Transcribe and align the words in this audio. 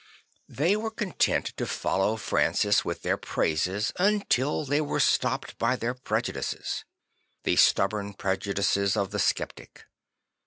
They 0.49 0.75
were 0.75 0.89
content 0.89 1.53
to 1.57 1.67
follow 1.67 2.15
Francis 2.17 2.83
with 2.83 3.03
their 3.03 3.17
praises 3.17 3.93
until 3.97 4.65
they 4.65 4.81
were 4.81 4.99
stopped 4.99 5.59
by 5.59 5.75
their 5.75 5.93
prej 5.93 6.33
udices; 6.33 6.85
the 7.43 7.55
stub 7.55 7.91
born 7.91 8.15
prej 8.15 8.51
udices 8.51 8.97
of 8.97 9.11
the 9.11 9.19
sceptic. 9.19 9.85